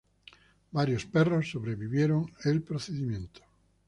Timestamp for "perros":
1.05-1.51